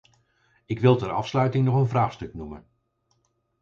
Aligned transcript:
Ik 0.65 0.79
wil 0.79 0.95
ter 0.95 1.11
afsluiting 1.11 1.65
nog 1.65 1.75
een 1.75 1.87
vraagstuk 1.87 2.33
noemen. 2.33 2.65